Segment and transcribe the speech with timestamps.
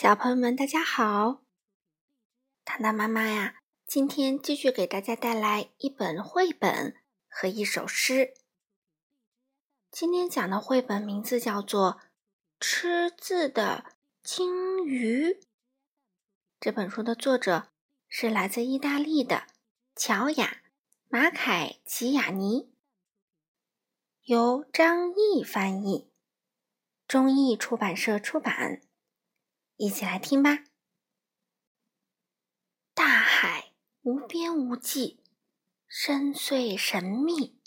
[0.00, 1.42] 小朋友们，大家好！
[2.64, 6.94] 糖糖妈妈呀，今天继续给大家带来一本绘本
[7.28, 8.32] 和一首诗。
[9.90, 11.94] 今天讲的绘本名字叫做
[12.60, 15.32] 《吃字的鲸鱼》。
[16.60, 17.72] 这本书的作者
[18.06, 19.48] 是来自意大利的
[19.96, 20.46] 乔雅·
[21.08, 22.70] 马凯奇亚尼，
[24.22, 26.08] 由张毅翻译，
[27.08, 28.82] 中译出版社出版。
[29.78, 30.64] 一起来听吧。
[32.94, 35.22] 大海无边无际，
[35.86, 37.60] 深邃神秘。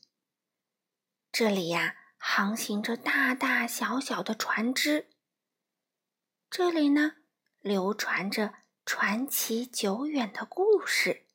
[1.31, 5.09] 这里呀，航行着大大小小的船只。
[6.49, 7.13] 这里呢，
[7.61, 8.55] 流传着
[8.85, 11.25] 传奇久远的故事。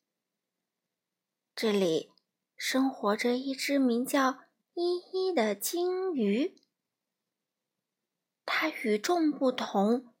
[1.55, 2.11] 这里
[2.55, 4.43] 生活着一只名叫
[4.75, 6.61] 依依的鲸鱼。
[8.45, 10.13] 它与众不同。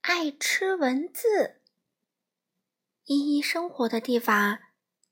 [0.00, 1.60] 爱吃文字。
[3.04, 4.58] 依依生活的地方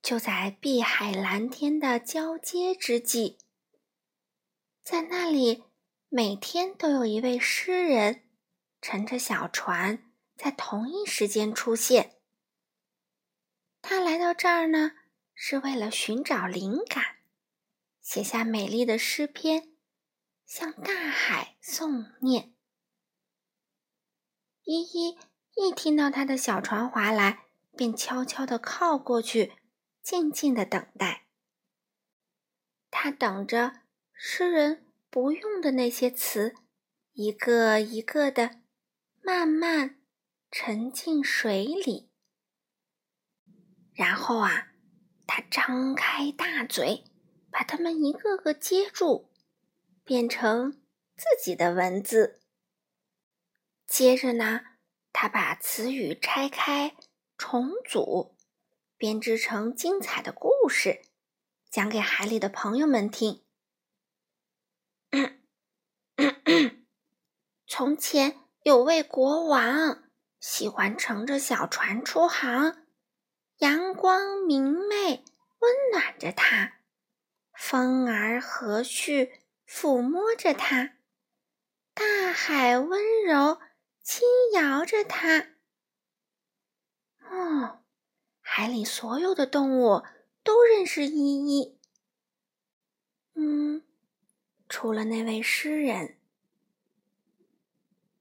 [0.02, 3.38] 就在碧海蓝天的交接之际，
[4.82, 5.64] 在那里
[6.08, 8.24] 每天都有一位诗人
[8.80, 12.18] 乘着小船在同一时间出现。
[13.80, 14.92] 他来到这儿呢，
[15.34, 17.16] 是为了寻找灵感，
[18.00, 19.76] 写下美丽的诗篇，
[20.44, 22.55] 向大海诵念。
[24.66, 25.16] 依依
[25.54, 27.44] 一听到他的小船划来，
[27.76, 29.52] 便悄悄地靠过去，
[30.02, 31.26] 静静地等待。
[32.90, 36.56] 他等着诗人不用的那些词，
[37.12, 38.60] 一个一个的
[39.22, 40.00] 慢慢
[40.50, 42.10] 沉进水里。
[43.94, 44.72] 然后啊，
[45.28, 47.04] 他张开大嘴，
[47.52, 49.28] 把它们一个个接住，
[50.02, 50.72] 变成
[51.16, 52.40] 自己的文字。
[53.86, 54.62] 接着呢，
[55.12, 56.96] 他把词语拆开、
[57.38, 58.36] 重组，
[58.96, 61.02] 编织成精彩的故事，
[61.70, 63.44] 讲给海里的朋友们听。
[67.68, 70.10] 从前有位国王，
[70.40, 72.86] 喜欢乘着小船出航，
[73.58, 75.24] 阳光明媚，
[75.58, 76.80] 温暖着他；
[77.52, 79.30] 风儿和煦，
[79.66, 80.96] 抚摸着他；
[81.94, 83.60] 大海温柔。
[84.06, 84.22] 轻
[84.54, 85.48] 摇着它。
[87.28, 87.80] 哦，
[88.40, 90.04] 海里所有的动物
[90.44, 91.76] 都认识依依。
[93.34, 93.82] 嗯，
[94.68, 96.18] 除了那位诗人。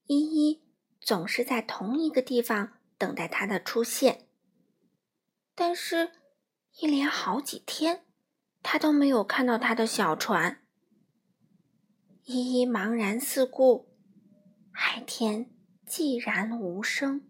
[0.07, 0.63] 依依
[0.99, 4.27] 总是在同一个地方等待他的出现，
[5.53, 6.13] 但是，
[6.79, 8.07] 一连好几天，
[8.63, 10.65] 他都没有看到他的小船。
[12.23, 13.95] 依依茫然四顾，
[14.71, 15.51] 海天。
[15.85, 17.29] 寂然无声，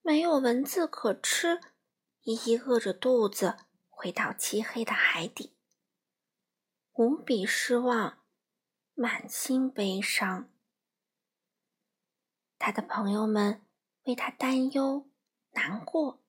[0.00, 1.60] 没有蚊子可吃，
[2.22, 3.56] 依依饿着肚子
[3.90, 5.54] 回到漆黑的海底，
[6.94, 8.24] 无比失望，
[8.94, 10.50] 满心悲伤。
[12.58, 13.66] 他的朋友们
[14.04, 15.10] 为他担忧
[15.50, 16.22] 难过，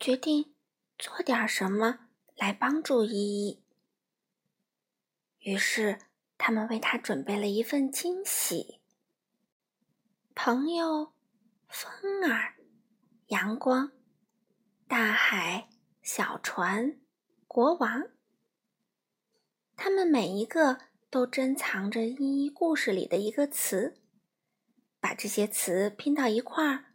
[0.00, 0.56] 决定
[0.98, 3.62] 做点什么来帮助依依。
[5.38, 6.00] 于是，
[6.36, 8.80] 他们为他准备了一份惊喜。
[10.36, 11.12] 朋友，
[11.68, 12.56] 风儿，
[13.28, 13.92] 阳光，
[14.88, 15.68] 大海，
[16.02, 16.98] 小船，
[17.46, 18.08] 国王，
[19.76, 24.02] 他们每一个都珍藏着依依故事里的一个词，
[24.98, 26.86] 把这些词拼到一块儿，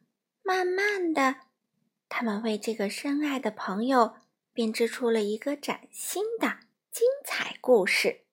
[0.44, 1.38] 慢慢的，
[2.10, 4.18] 他们为这个深爱的朋友
[4.52, 6.60] 编织出了一个崭新的
[6.92, 8.26] 精彩故事。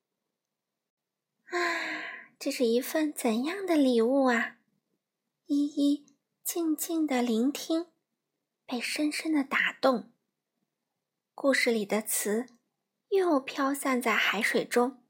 [1.45, 1.57] 啊，
[2.41, 4.56] 这是一份怎样的礼物啊！
[5.49, 6.05] 依依
[6.43, 7.87] 静静的聆听，
[8.67, 10.11] 被深深的打动。
[11.37, 12.47] 故事里的词
[13.11, 15.05] 又飘散在海水中，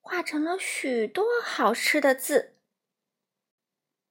[0.00, 2.56] 化成了许多好吃的字。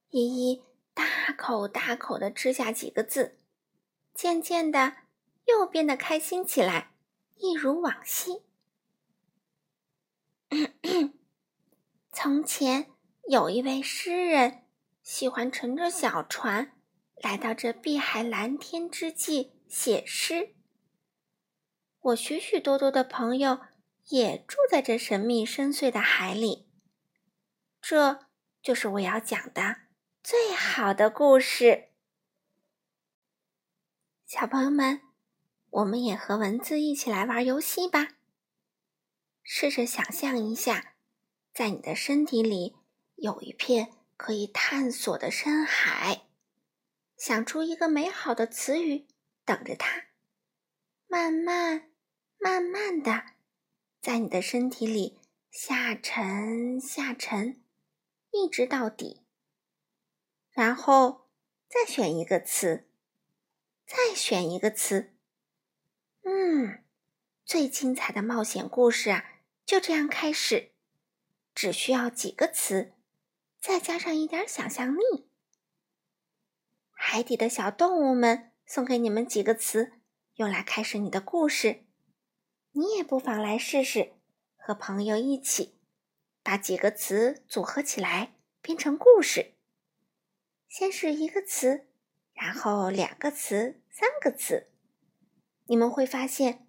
[0.08, 0.64] 依依
[0.94, 3.38] 大口大口的吃下几个字，
[4.14, 4.96] 渐渐的
[5.46, 6.94] 又变得开心起来，
[7.34, 8.40] 一如往昔。
[12.10, 12.90] 从前
[13.28, 14.63] 有一位诗人。
[15.04, 16.72] 喜欢乘着小船
[17.16, 20.54] 来到这碧海蓝天之际写诗。
[22.00, 23.60] 我许许多多的朋友
[24.08, 26.70] 也住在这神秘深邃的海里。
[27.82, 28.26] 这
[28.62, 29.76] 就是我要讲的
[30.22, 31.90] 最好的故事。
[34.24, 35.02] 小朋友们，
[35.68, 38.14] 我们也和文字一起来玩游戏吧。
[39.42, 40.94] 试着想象一下，
[41.52, 42.74] 在你的身体里
[43.16, 43.92] 有一片。
[44.16, 46.22] 可以探索的深海。
[47.16, 49.06] 想出一个美好的词语，
[49.44, 50.06] 等着它，
[51.06, 51.90] 慢慢、
[52.38, 53.24] 慢慢的，
[54.00, 55.20] 在你的身体里
[55.50, 57.62] 下沉、下沉，
[58.30, 59.22] 一直到底。
[60.50, 61.28] 然后
[61.68, 62.88] 再选一个词，
[63.86, 65.14] 再选一个词。
[66.22, 66.82] 嗯，
[67.44, 70.72] 最精彩的冒险故事啊，就这样开始。
[71.54, 72.92] 只需要几个词，
[73.64, 75.30] 再加上一点想象力。
[76.90, 79.92] 海底的小动物们送给你们几个词，
[80.34, 81.86] 用来开始你的故事。
[82.72, 84.12] 你也不妨来试试，
[84.54, 85.80] 和朋友一起
[86.42, 89.54] 把几个词组合起来，编成故事。
[90.68, 91.86] 先是一个词，
[92.34, 94.68] 然后两个词，三个词。
[95.64, 96.68] 你们会发现，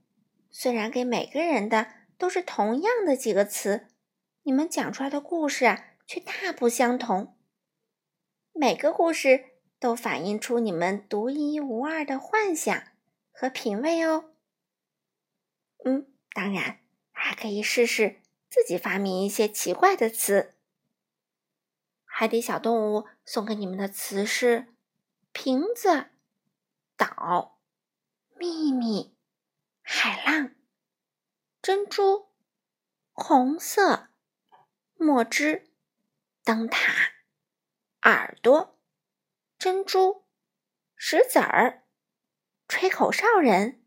[0.49, 3.89] 虽然给每个人的都是同样的几个词，
[4.43, 7.37] 你们讲出来的故事啊，却大不相同。
[8.53, 12.83] 每个故事都反映出你们独一无二的幻想
[13.31, 14.31] 和品味哦。
[15.83, 16.79] 嗯，当然
[17.11, 20.55] 还可以试试自己发明一些奇怪的词。
[22.05, 24.73] 海底小动物送给你们的词是：
[25.31, 26.11] 瓶子、
[26.95, 27.59] 岛。
[28.37, 29.15] 秘密，
[29.81, 30.53] 海浪，
[31.61, 32.27] 珍珠，
[33.13, 34.09] 红色，
[34.95, 35.64] 墨汁，
[36.45, 37.15] 灯塔，
[38.03, 38.79] 耳朵，
[39.57, 40.27] 珍珠，
[40.95, 41.87] 石子儿，
[42.67, 43.83] 吹口哨人。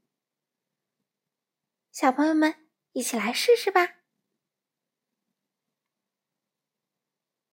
[1.92, 3.97] 小朋友们，一起来试试吧。